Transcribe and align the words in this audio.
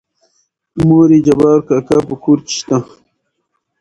مورې 0.87 1.17
جبار 1.27 1.59
کاکا 1.67 1.97
په 2.07 2.15
کور 2.23 2.39
کې 2.47 2.53
شته؟ 2.59 2.77